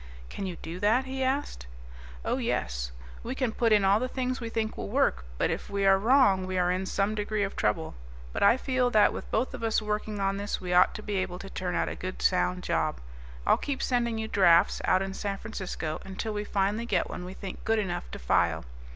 "Can 0.31 0.47
you 0.47 0.55
do 0.63 0.79
that?" 0.79 1.05
he 1.05 1.21
asked. 1.21 1.67
"Oh, 2.25 2.37
yes. 2.37 2.91
We 3.21 3.35
can 3.35 3.51
put 3.51 3.71
in 3.71 3.85
all 3.85 3.99
the 3.99 4.07
things 4.07 4.41
we 4.41 4.49
think 4.49 4.75
will 4.75 4.89
work, 4.89 5.25
but 5.37 5.51
if 5.51 5.69
we 5.69 5.85
are 5.85 5.99
wrong 5.99 6.47
we 6.47 6.57
are 6.57 6.71
in 6.71 6.87
some 6.87 7.13
degree 7.13 7.43
of 7.43 7.55
trouble. 7.55 7.93
But 8.33 8.41
I 8.41 8.57
feel 8.57 8.89
that 8.89 9.13
with 9.13 9.29
both 9.29 9.53
of 9.53 9.61
us 9.61 9.79
working 9.79 10.19
on 10.19 10.37
this 10.37 10.59
we 10.59 10.73
ought 10.73 10.95
to 10.95 11.03
be 11.03 11.17
able 11.17 11.37
to 11.37 11.51
turn 11.51 11.75
out 11.75 11.87
a 11.87 11.93
good 11.95 12.23
sound 12.23 12.63
job. 12.63 12.99
I'll 13.45 13.57
keep 13.57 13.83
sending 13.83 14.17
you 14.17 14.27
drafts 14.27 14.81
out 14.85 15.03
in 15.03 15.13
San 15.13 15.37
Francisco 15.37 16.01
until 16.03 16.33
we 16.33 16.45
finally 16.45 16.87
get 16.87 17.07
one 17.07 17.23
we 17.23 17.35
think 17.35 17.63
good 17.63 17.77
enough 17.77 18.09
to 18.09 18.17
file. 18.17 18.65